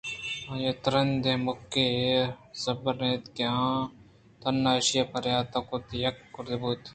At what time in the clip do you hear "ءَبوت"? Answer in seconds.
6.55-6.81